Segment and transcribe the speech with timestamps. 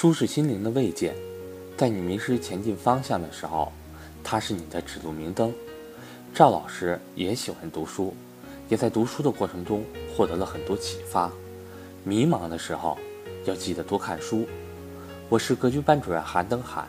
[0.00, 1.12] 书是心灵的慰藉，
[1.76, 3.72] 在你迷失前进方向的时候，
[4.22, 5.52] 它是你的指路明灯。
[6.32, 8.14] 赵老师也喜欢读书，
[8.68, 9.84] 也在读书的过程中
[10.14, 11.28] 获得了很多启发。
[12.04, 12.96] 迷茫的时候，
[13.44, 14.46] 要记得多看书。
[15.28, 16.86] 我是格局班主任韩登海，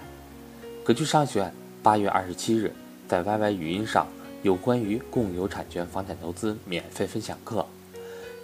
[0.83, 1.51] 格局商学院
[1.81, 2.71] 八月二十七日
[3.07, 4.05] 在 YY 语音上
[4.43, 7.65] 有关于共有产权房产投资免费分享课，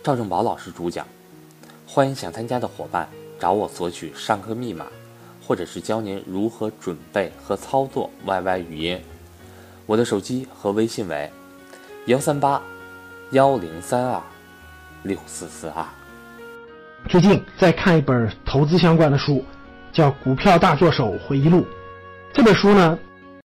[0.03, 1.05] 赵正宝老师主讲，
[1.85, 3.07] 欢迎想参加的伙伴。
[3.39, 4.85] 找我索取上课密码，
[5.45, 8.99] 或者是教您如何准备和操作 YY 语音。
[9.85, 11.29] 我的手机和微信为
[12.05, 12.61] 幺三八
[13.31, 14.21] 幺零三二
[15.03, 15.85] 六四四二。
[17.07, 19.43] 最近在看一本投资相关的书，
[19.93, 21.61] 叫《股票大作手回忆录》。
[22.33, 22.97] 这本书呢，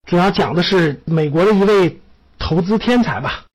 [0.07, 2.01] 主要讲的是美国的一位
[2.37, 3.45] 投资天才吧，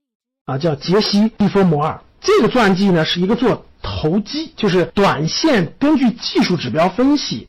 [0.47, 2.01] 啊，叫杰西·利弗摩尔。
[2.21, 3.67] 这个传记呢，是一个做。
[4.01, 7.49] 投机就是短线，根据技术指标分析，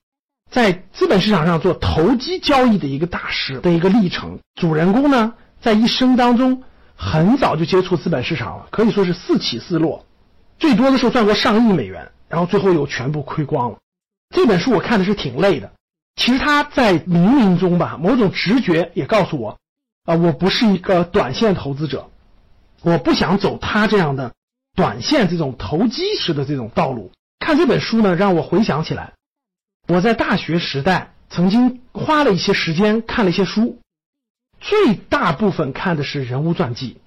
[0.52, 4.38] 在资本市场上做投机交易的一个大师的一个历程。
[4.56, 10.06] 主人公呢，在一生当中很早就接触资本市场了，可以说是四起四落，
[10.60, 13.78] 最多的时候赚过上亿美元，然后最后又全部亏光了。
[14.36, 15.72] 这本书我看的是挺累的，
[16.18, 19.58] 其实他在冥冥中吧，某种直觉也告诉我，
[20.04, 22.10] 啊，我不是一个短线投资者，
[22.82, 24.34] 我不想走他这样的。
[24.76, 29.14] 短线这种投机式的这种道路，看这本书呢，让我回想起来，
[29.88, 33.80] 我在大学时代曾经花了一些时间看了一些书，
[34.60, 36.98] 最大部分看的是人物传记。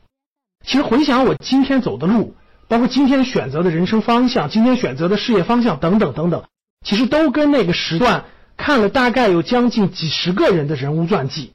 [0.64, 2.34] 其实回想我今天走的路，
[2.68, 6.44] 包括今天选择的人生方向、今天选择的事业方向等等等等，
[6.84, 8.24] 其实都跟那个时段
[8.56, 11.52] 看了大概有将近几十个人的人物传记。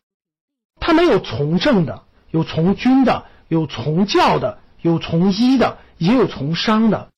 [0.79, 5.77] 他们有从政的，有从军的，有从教的，有从医的。
[5.99, 7.11] 也有从商的，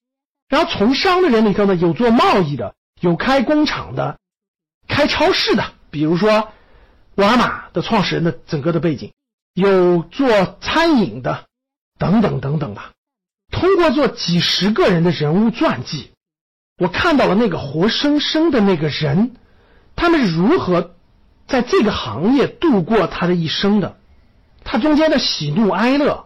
[0.49, 4.17] 然后从商的人里头呢，有做贸易的，有开工厂的，
[4.87, 6.49] 开超市的，比如说
[7.15, 9.13] 沃尔玛的创始人的整个的背景，
[9.53, 11.45] 有做餐饮的，
[11.97, 12.91] 等等等等吧。
[13.51, 16.11] 通过做几十个人的人物传记，
[16.77, 19.35] 我看到了那个活生生的那个人，
[19.95, 20.95] 他们是如何
[21.47, 23.97] 在这个行业度过他的一生的，
[24.63, 26.25] 他中间的喜怒哀乐，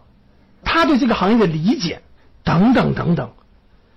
[0.64, 2.00] 他对这个行业的理解。
[2.46, 3.32] 等等等等，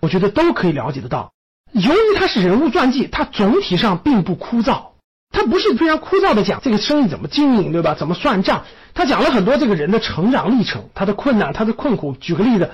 [0.01, 1.31] 我觉得都可以了解得到。
[1.71, 4.87] 由于它是人物传记，它总体上并不枯燥，
[5.29, 7.93] 它不是非常枯燥的讲这个生意怎么经营，对吧？
[7.93, 8.63] 怎么算账？
[8.95, 12.15] 他讲了很多这个人的成长历程，他的困难，他的困苦。
[12.19, 12.71] 举个例子，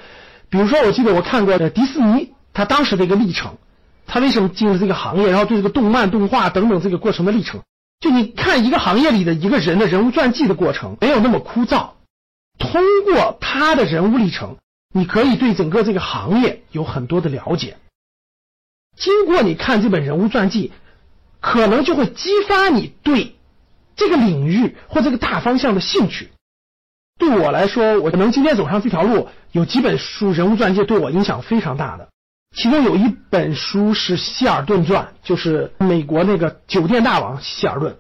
[0.49, 3.57] 比如说，我记得我看过的迪士尼，他当时的一个历程，
[4.07, 7.59] 他为什么进入这个行业，然后对这个动漫、动画等等这个过程的历程，
[7.99, 11.89] 就你看一个行业里的一个人的人物传记的过程，没有那么枯燥。
[12.57, 14.55] 通过他的人物历程。
[14.97, 17.75] 你可以对整个这个行业有很多的了解。
[18.95, 20.71] 经过你看这本人物传记，
[21.41, 23.35] 可能就会激发你对
[23.97, 26.29] 这个领域或这个大方向的兴趣。
[27.19, 32.07] 对我来说，我能今天走上这条路，有几本书人物传记对我影响非常大的。
[32.55, 37.97] 其中有一本书是希尔顿传，就是美国那个酒店大王希尔顿。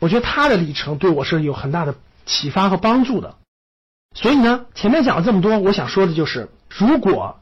[0.00, 1.94] 我觉得他的历程对我是有很大的
[2.26, 3.36] 启发和帮助的。
[4.14, 7.40] 所以呢，前面讲了这么多，我想说的就是，如果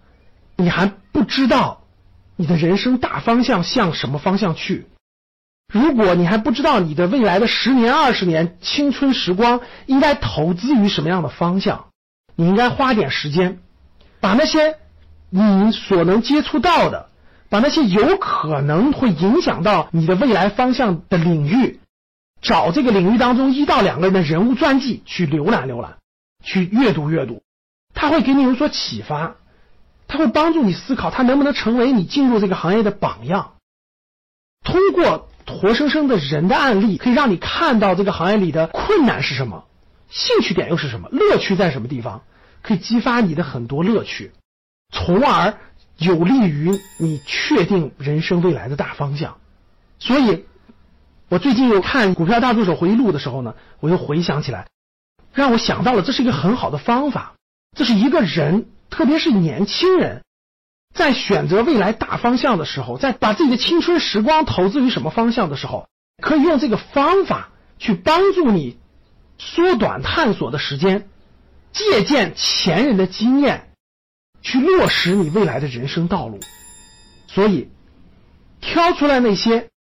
[0.57, 1.83] 你还不知道
[2.37, 4.87] 你的人生大方向向什么方向去，
[5.73, 11.87] 如果你还不知道你的未来的十年、二十年青春时光应该投资于什么样的方向，
[12.37, 13.59] 你应该花点时间，
[14.21, 14.77] 把那些
[15.29, 17.11] 你所能接触到的，
[17.51, 21.81] 把那些有可能会影响到你的未来方向的领域，
[22.41, 25.97] 找这个领域当中一到两个人的人物传记去浏览浏览。
[26.43, 27.43] 去阅读阅读，
[27.95, 29.37] 他会给你有所启发，
[30.09, 33.55] 他会帮助你思考，他能不能成为你进入这个行业的榜样。
[34.65, 39.65] 通过活生生的人的案例，可以让你看到这个行业里的困难是什么，
[40.09, 42.23] 兴趣点又是什么，乐趣在什么地方，
[42.63, 44.33] 可以激发你的很多乐趣，
[44.91, 45.55] 从而
[45.97, 49.39] 有利于你确定人生未来的大方向。
[49.99, 50.45] 所以，
[51.29, 54.69] 我最近又看《股票大助手回忆录》的时候呢，我又回想起来。
[55.33, 57.35] 让我想到了，这是一个很好的方法。
[57.77, 60.23] 这是一个人，特别是年轻人，
[60.95, 65.89] 在选择未来大方向的时候，在把自己的青春时光投资于什么方向的时候，
[66.23, 67.49] 可以用这个方法
[67.79, 68.79] 去帮助你
[69.39, 71.09] 缩短探索的时间，
[71.73, 73.71] 借鉴前人的经验，
[74.43, 76.41] 去落实你未来的人生道路。
[77.29, 77.71] 所以，
[78.61, 79.71] 挑出来那些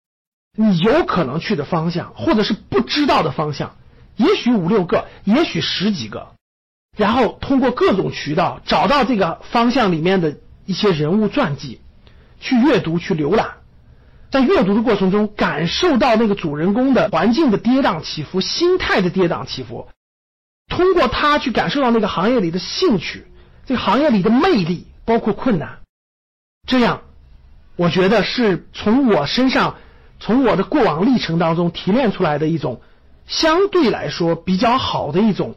[0.57, 3.77] 你有可能去的方向，或者是不知道的方向。
[4.17, 6.29] 也许五六个，也许十几个，
[6.97, 10.37] 然后通过各种渠道找到这个方向里面的
[10.67, 11.81] 一些人物传记，
[12.41, 13.55] 去阅读、去浏览，
[14.31, 19.89] 在阅读的过程中感受到那个主人公的环境的跌宕起伏、心态的跌宕起伏，
[20.69, 23.27] 通过他去感受到那个行业里的兴趣、
[23.67, 25.81] 这个行业里的魅力，包括困难，
[26.67, 27.03] 这样，
[27.77, 29.77] 我觉得是从我身上、
[30.21, 32.81] 从我的过往历程当中提炼出来的一种
[33.33, 35.57] 相对来说比较好的一种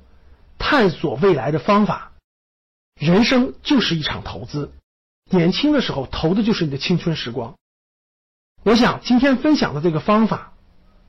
[0.57, 2.13] 探索未来的方法。
[2.97, 4.71] 人生就是一场投资，
[5.29, 7.55] 年轻的时候投的就是你的青春时光。
[8.63, 10.53] 我想今天分享的这个方法，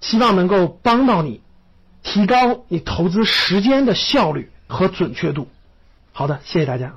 [0.01, 1.41] 希望能够帮到你，
[2.03, 5.49] 提高你投资时间的效率和准确度。
[6.13, 6.97] 好的，谢谢大家。